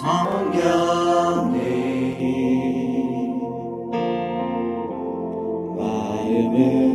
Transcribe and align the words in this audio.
성경이 0.00 1.60
나의 5.76 6.89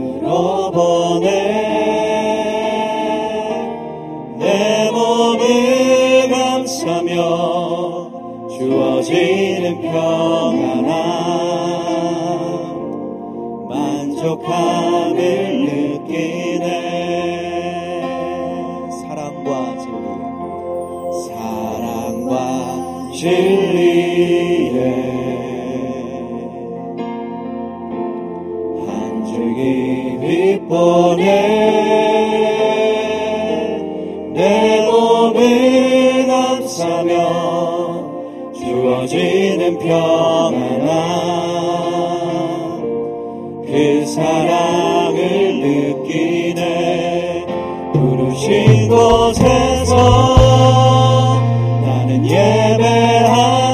은 35.76 36.30
없사며 36.30 37.14
주어지는 38.54 39.78
평안함. 39.80 40.86
그 43.66 44.06
사랑을 44.06 45.60
느끼네. 45.60 47.46
부르신 47.94 48.88
곳에서 48.88 49.96
나는 51.82 52.26
예배하 52.26 53.65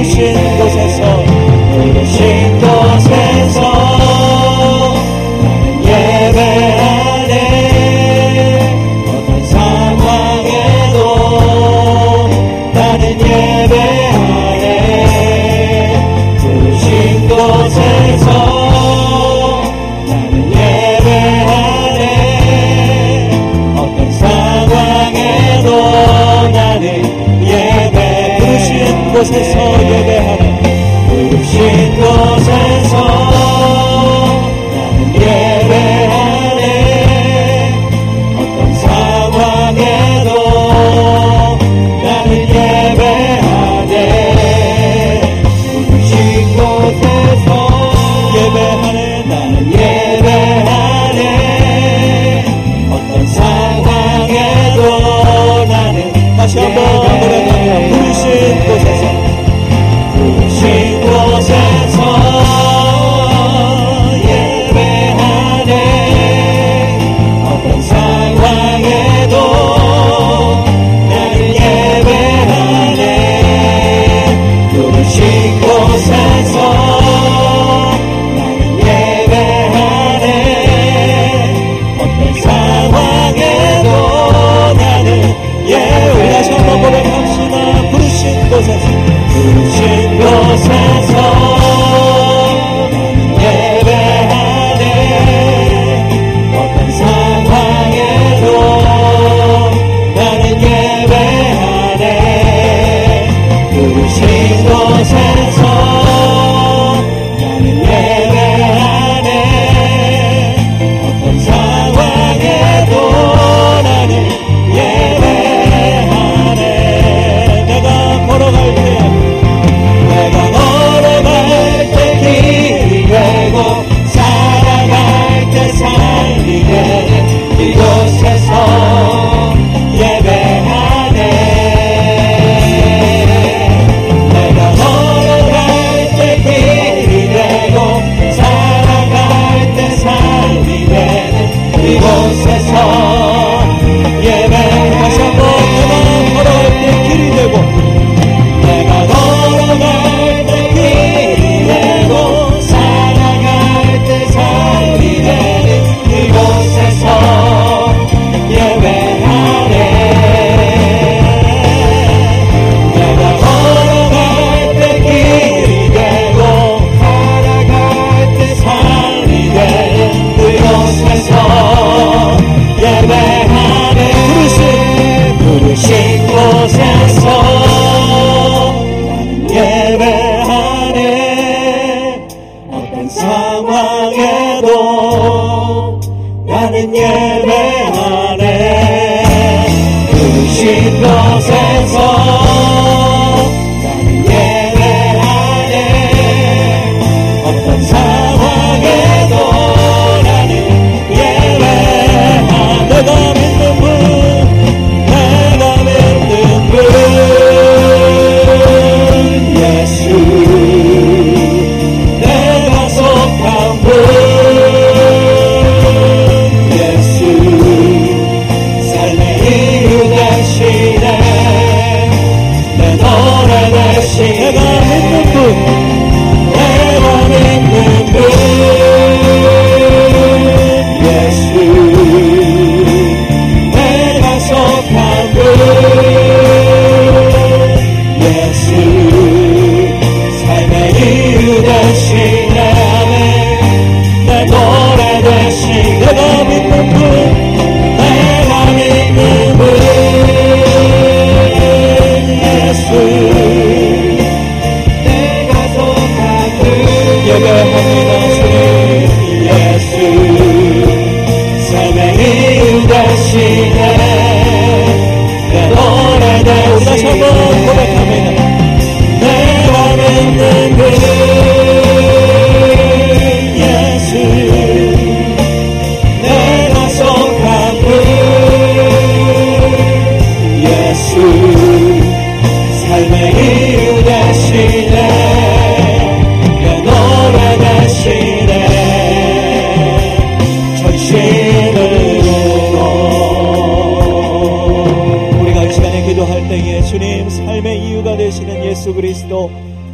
ocean 0.00 0.49
was 29.20 29.28
destroyed 29.28 30.19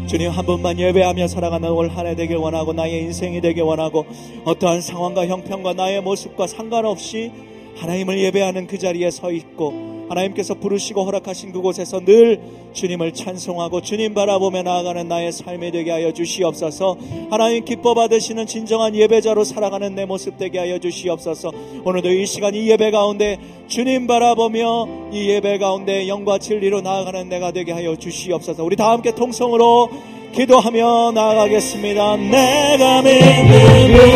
주님 0.07 0.31
한 0.31 0.47
분만 0.47 0.79
예배하며 0.79 1.27
살아가는 1.29 1.69
올 1.71 1.89
한 1.91 2.07
해 2.07 2.15
되길 2.15 2.37
원하고 2.37 2.73
나의 2.73 3.03
인생이 3.03 3.41
되길 3.41 3.63
원하고 3.65 4.07
어떠한 4.45 4.81
상황과 4.81 5.27
형편과 5.27 5.73
나의 5.75 6.01
모습과 6.03 6.47
상관없이 6.47 7.33
하나님을 7.77 8.19
예배하는 8.21 8.67
그 8.67 8.79
자리에 8.79 9.11
서 9.11 9.33
있고 9.33 9.96
하나님께서 10.09 10.55
부르시고 10.55 11.05
허락하신 11.05 11.53
그곳에서 11.53 12.01
늘 12.01 12.41
주님을 12.73 13.13
찬송하고 13.13 13.81
주님 13.81 14.15
바라보며 14.15 14.63
나아가는 14.63 15.07
나의 15.09 15.33
삶이 15.33 15.71
되게 15.73 15.91
하여 15.91 16.13
주시옵소서. 16.13 16.97
하나님 17.31 17.65
기뻐 17.65 17.95
받으시는 17.95 18.47
진정한 18.47 18.95
예배자로 18.95 19.45
살아가는 19.45 19.95
내 19.95 20.05
모습 20.07 20.37
되게 20.39 20.59
하여 20.59 20.79
주시옵소서. 20.79 21.53
오늘도 21.85 22.11
이 22.11 22.27
시간 22.27 22.55
이 22.55 22.69
예배 22.69 22.91
가운데 22.91 23.39
주님 23.69 24.07
바라보며 24.07 25.11
이 25.13 25.29
예배 25.29 25.59
가운데 25.59 26.09
영과 26.09 26.39
진리로 26.39 26.81
나아가는 26.81 27.29
내가 27.29 27.53
되게 27.53 27.73
하여 27.73 27.97
주시옵소서. 27.97 28.65
우리 28.65 28.77
다 28.77 28.91
함께 28.91 29.15
통성으로 29.15 29.91
기도하며 30.35 31.13
나아가겠습니다. 31.15 32.17
내가 32.17 33.03
믿는 33.03 33.93
분 33.93 34.07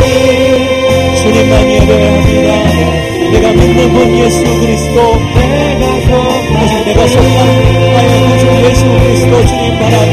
주님만 1.16 1.70
예배합니다 1.70 3.19
내가 3.32 3.52
믿는 3.52 3.92
분 3.92 4.18
예수 4.18 4.44
그리스도. 4.44 4.96
내가 6.84 7.06
나의 7.06 8.10
구주 8.26 8.44
예수 8.64 8.84
그리스도 8.84 9.46
주님 9.46 9.78
바라며 9.78 10.12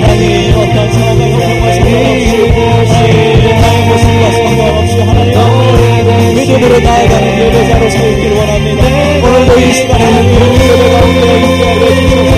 나의 0.00 0.52
어떤 0.52 0.92
상황과 0.92 1.22
형편과 1.26 1.72
상관없이 1.74 2.32
나의 3.60 3.78
모습과 3.88 4.24
상관없이 4.32 4.94
하나님 5.00 6.34
믿음으로 6.34 6.74
나아가는 6.80 7.26
예배자로 7.40 7.90
서 7.90 7.96
있기를 8.08 8.36
원합니다. 8.36 8.80
오늘도 9.26 9.58
이 9.60 9.72
시간에 9.72 10.04
하나님 10.04 10.34
예배 10.54 10.90
가운데 10.90 11.24
있게 11.44 11.60
하여 11.64 11.82
주셔서 11.94 12.30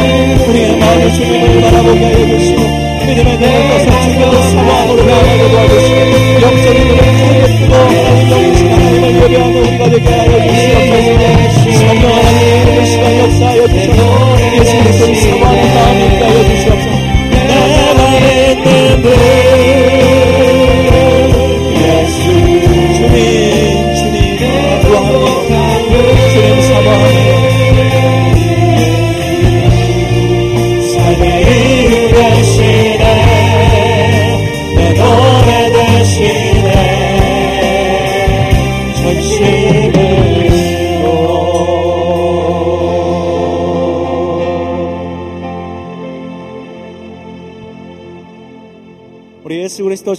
우리의 0.50 0.76
마음을 0.78 1.12
주님을 1.12 1.60
바라보게 1.62 2.04
하여 2.04 2.20
주시고 2.26 2.60
믿음의 3.06 3.30
눈을 3.38 3.54
떠서 3.68 3.86
주님의 4.00 4.42
사랑으로 4.50 5.02
나아가게 5.04 5.42
도와주시고 5.50 6.00
영적인 6.42 6.78
눈을 6.88 7.02
뜨고 7.60 7.74
하나님 7.74 8.17
예배하는 9.68 10.34
우리가 11.66 11.90
되게 12.88 13.44
하여 13.44 14.07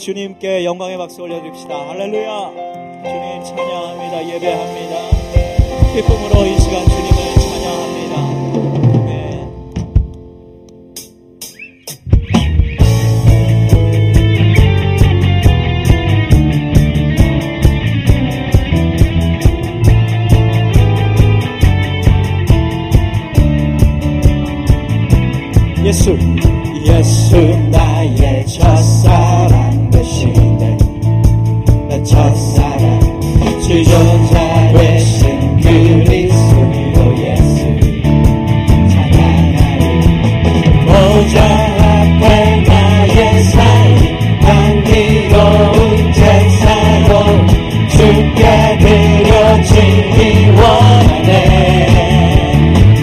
주님께 0.10 0.66
영광의 0.66 0.98
박수 0.98 1.22
올려드립시다. 1.22 1.88
할렐루야. 1.89 2.51
주님 3.06 3.44
찬양합니다. 3.44 4.28
예배합니다. 4.28 4.96
기쁨으로 5.94 6.48
이 6.48 6.60
시간 6.60 6.84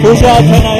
원하네 0.07 0.23
보좌 0.23 0.37
앞에 0.37 0.61
나 0.61 0.77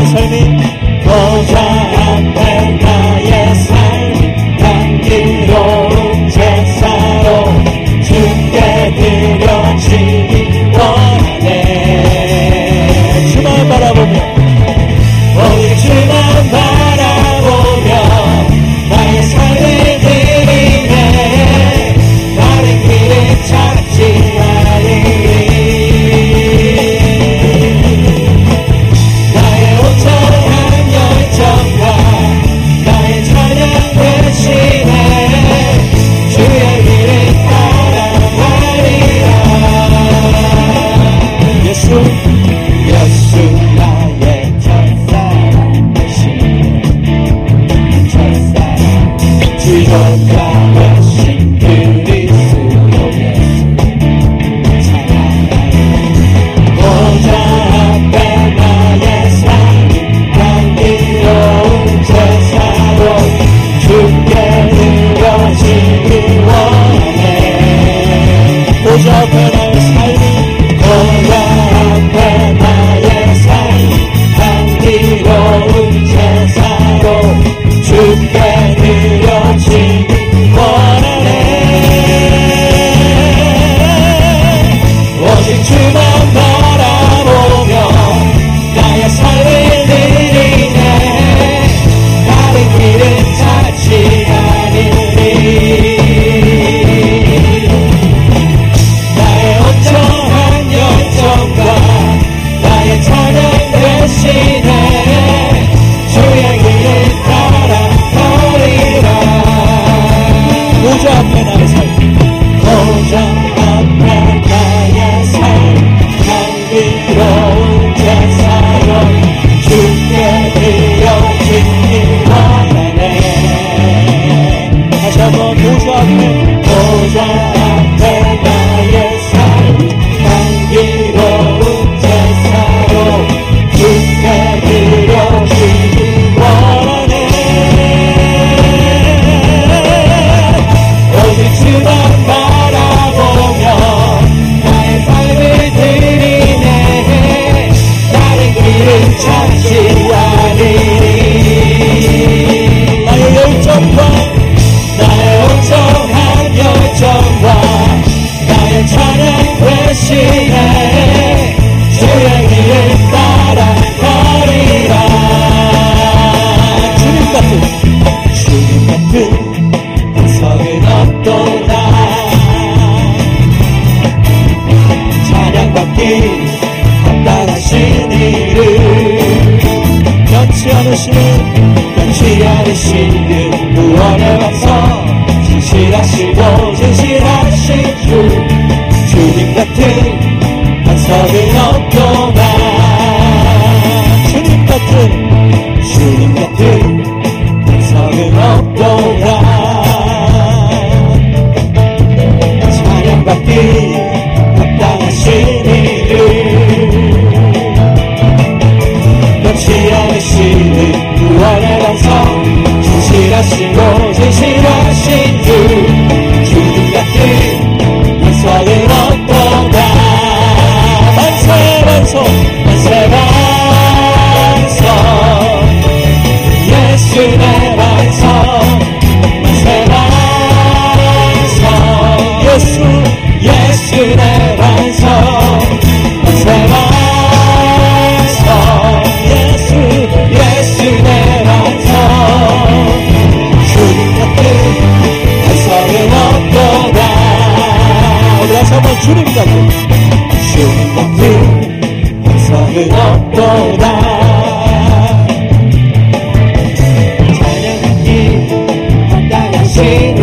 주님 259.77 260.17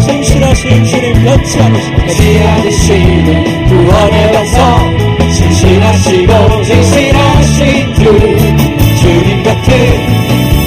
신실하신 0.00 0.84
주님 0.84 1.22
변치 1.22 1.60
않으시는 1.60 3.66
구원의 3.68 4.32
반성 4.32 4.98
신실하시고 5.30 6.64
진실하신 6.64 7.94
주님 7.94 8.76
주님 8.96 9.44
같은 9.44 9.70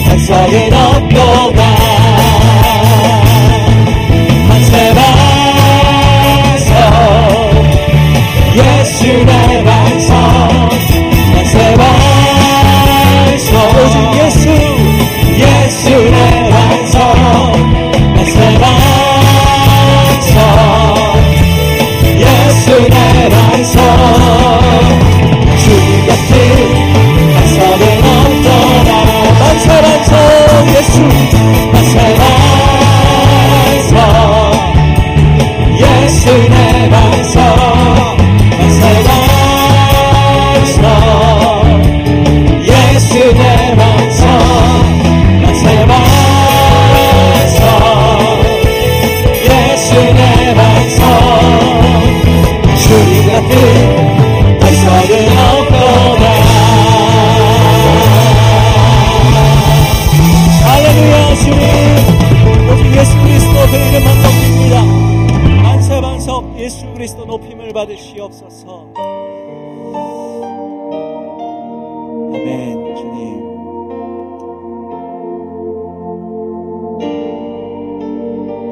반성은 0.05 0.73
없고 0.73 1.40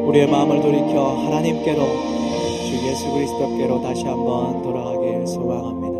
우리의 0.09 0.27
마음을 0.27 0.59
돌이켜 0.59 1.17
하나님께로 1.17 1.83
주 2.65 2.87
예수 2.87 3.11
그리스도께로 3.13 3.79
다시 3.81 4.05
한번 4.05 4.59
돌아가길 4.63 5.27
소망합니다. 5.27 5.99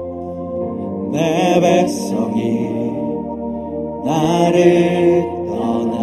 내 1.11 1.59
백성이 1.61 2.89
나를 4.03 5.23
떠나 5.47 5.99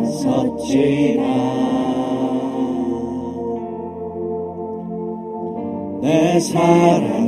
돌아섰지라 0.00 1.24
내 6.02 6.38
사랑 6.38 7.19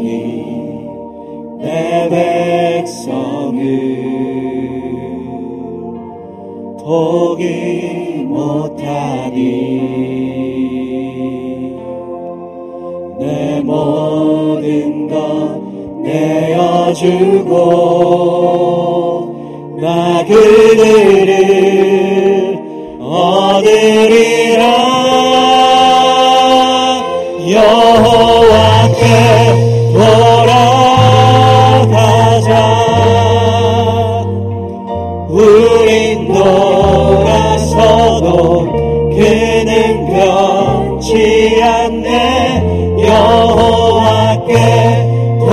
못하니 8.24 9.40
내 13.18 13.60
모든 13.60 15.08
것 15.08 15.60
내어주고 16.02 17.56
나 19.80 20.24
그들을 20.24 21.32
얻으리라 23.00 24.62
여호와께 27.48 29.02